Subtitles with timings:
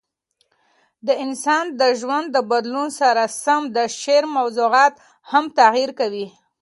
[1.07, 4.93] د انسان د ژوند د بدلون سره سم د شعر موضوعات
[5.31, 6.27] هم تغیر کوي.